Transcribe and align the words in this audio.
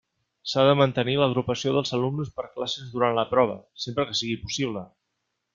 S'ha 0.51 0.61
de 0.67 0.71
mantenir 0.79 1.13
l'agrupació 1.23 1.75
dels 1.75 1.93
alumnes 1.99 2.33
per 2.39 2.47
classes 2.57 2.89
durant 2.97 3.21
la 3.21 3.29
prova, 3.37 3.61
sempre 3.85 4.09
que 4.11 4.21
sigui 4.23 4.43
possible. 4.49 4.87